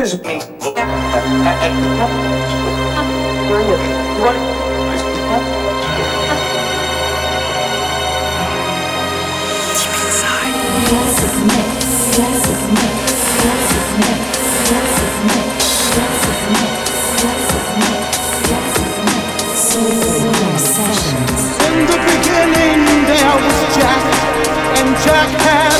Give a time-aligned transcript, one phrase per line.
[0.00, 0.06] In
[21.84, 24.04] the beginning there was Jack,
[24.78, 25.79] and Jack had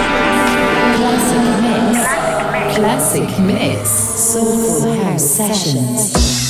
[3.11, 6.40] Classic Mix Soulful House Sessions.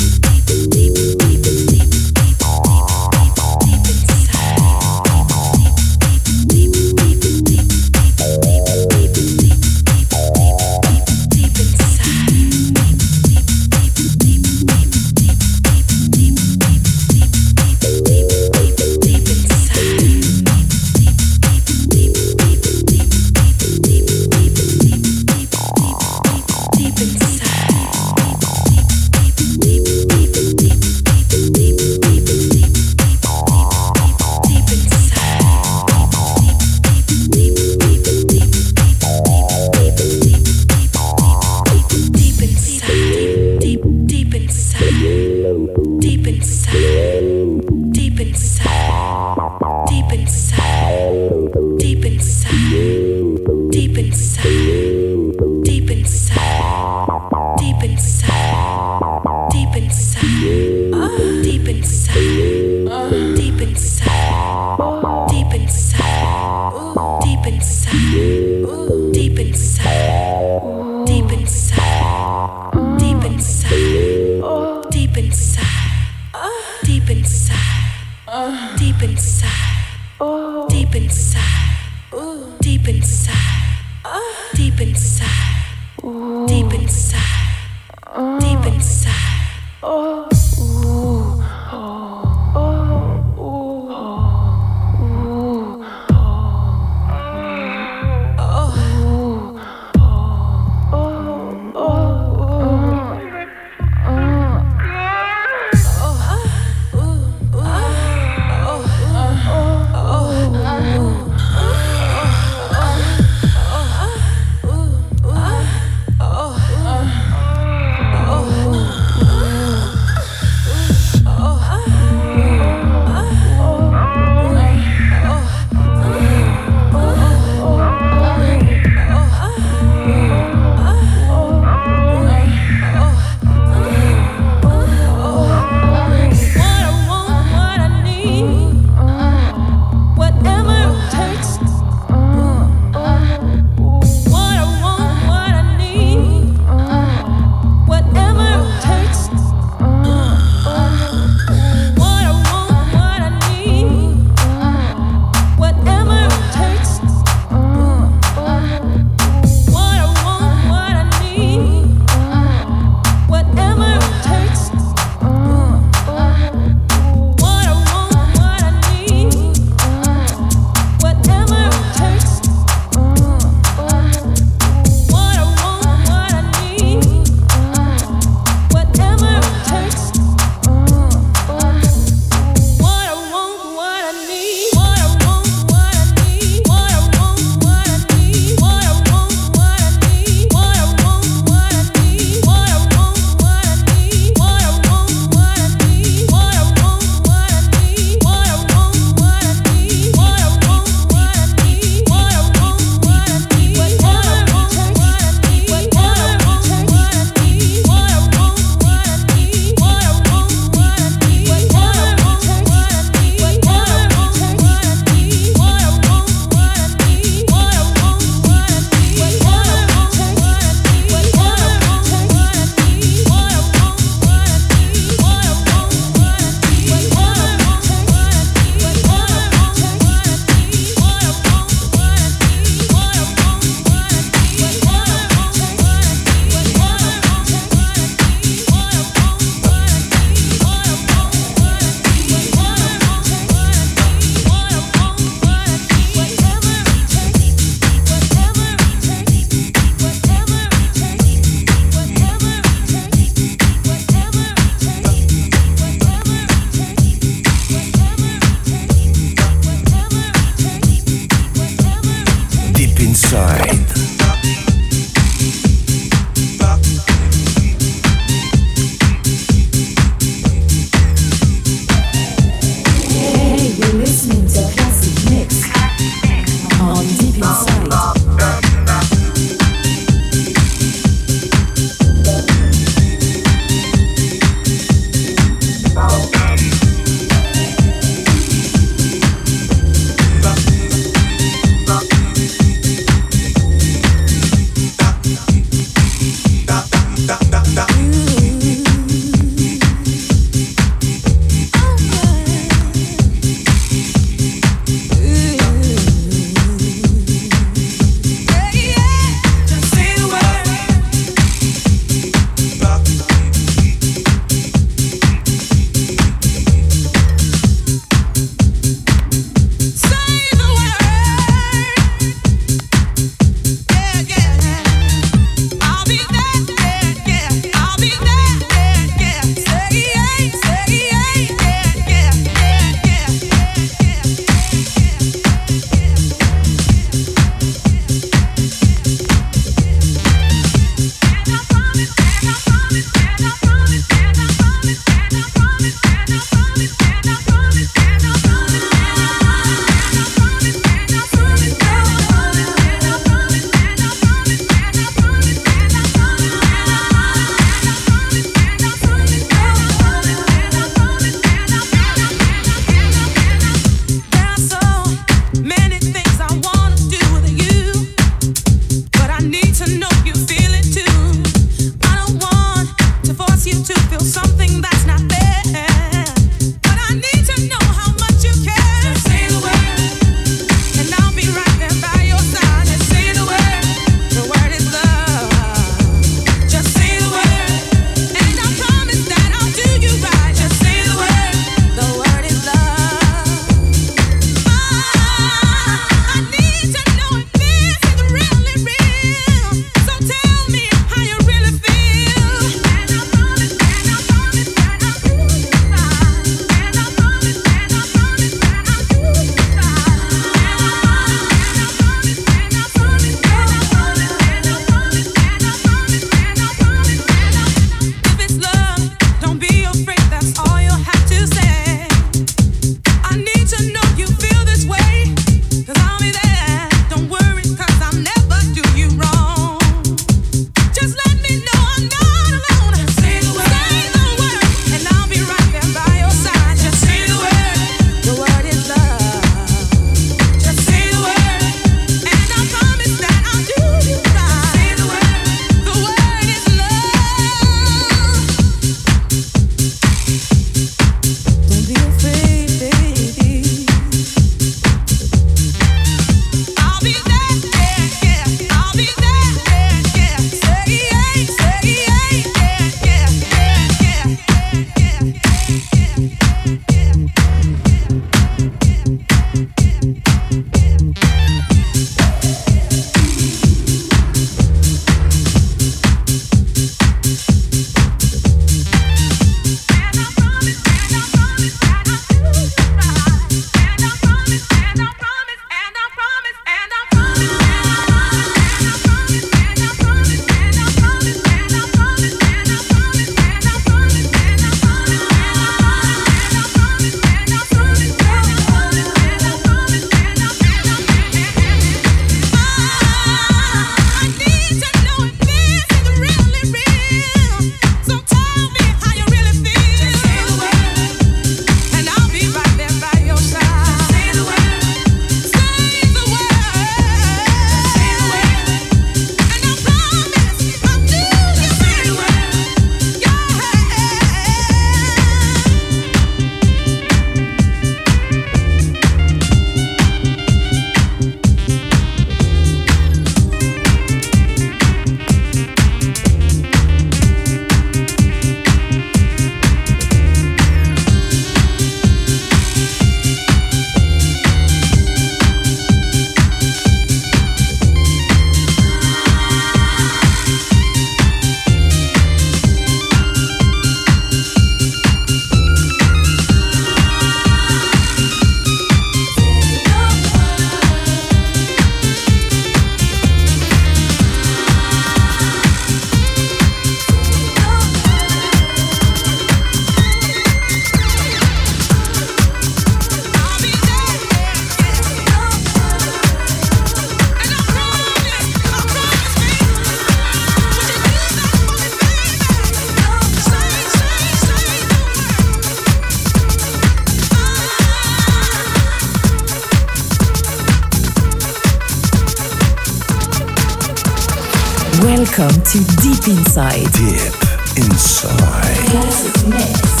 [595.01, 596.91] Welcome to Deep Inside.
[596.93, 597.33] Deep
[597.75, 598.77] Inside.
[598.91, 600.00] Classic Mix.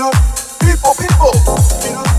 [0.00, 0.10] Over
[0.60, 2.11] before we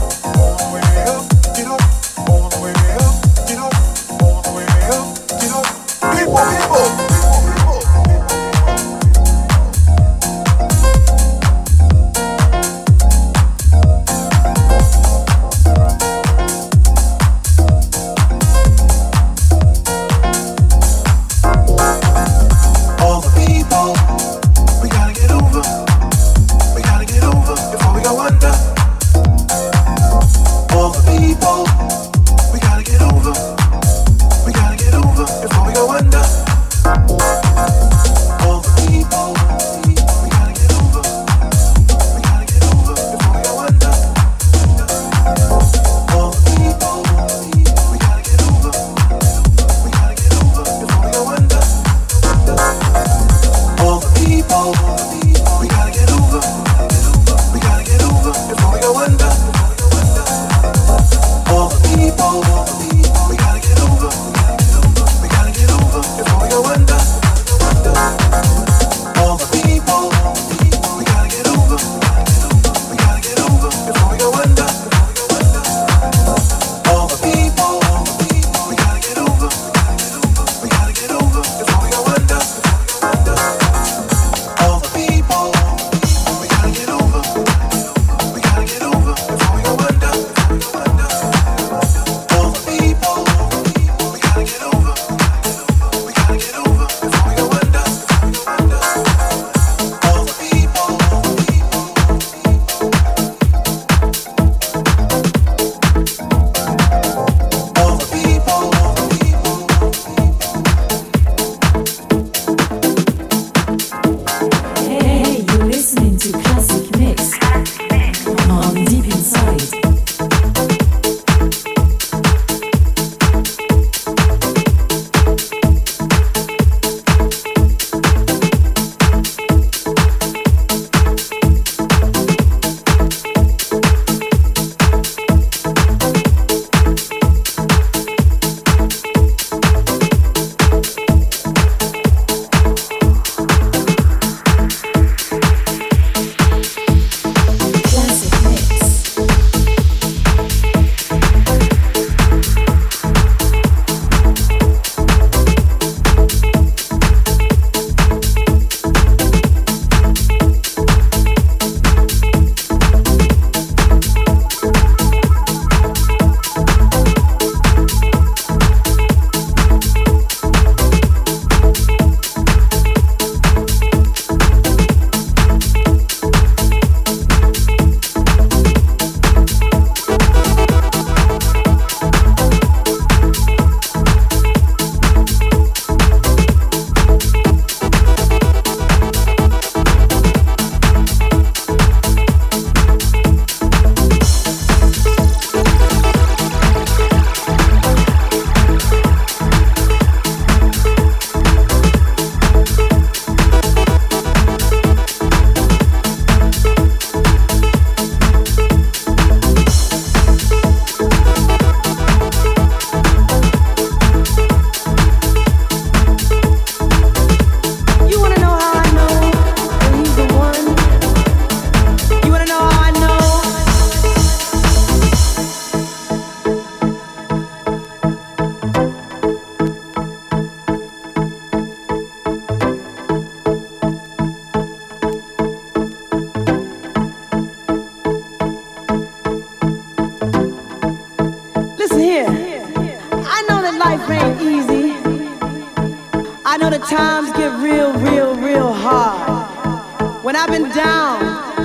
[246.74, 250.24] the times get real, real, real hard.
[250.24, 251.20] When I've been down,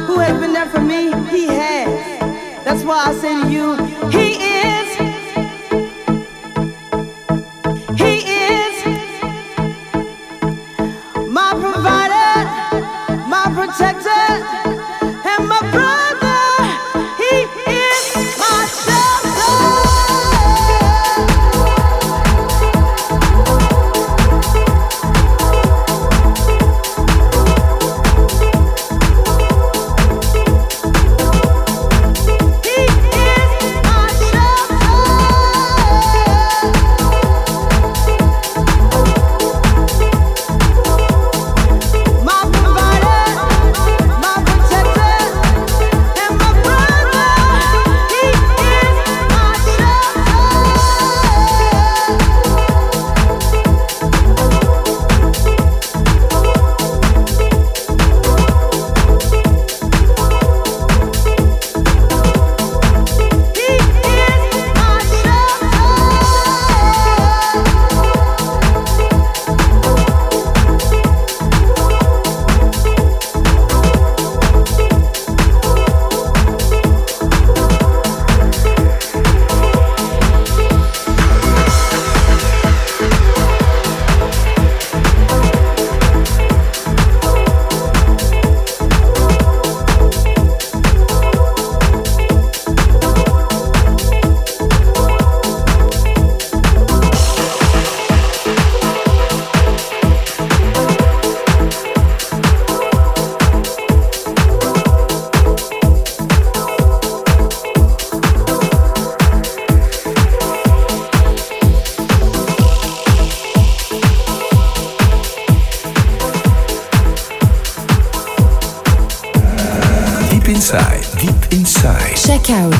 [0.06, 1.04] who has been there for me?
[1.30, 2.62] He has.
[2.62, 3.76] That's why I say to you,
[4.10, 4.27] He